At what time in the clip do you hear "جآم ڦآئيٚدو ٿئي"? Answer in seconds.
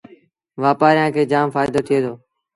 1.31-1.99